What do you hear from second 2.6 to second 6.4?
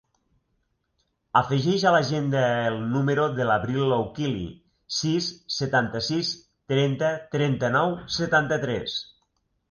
el número de l'Abril Loukili: sis, setanta-sis,